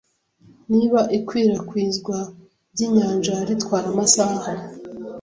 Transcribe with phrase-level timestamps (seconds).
[0.71, 2.17] Niba ikwirakwizwa
[2.73, 4.25] ryinyanja ritwara amasa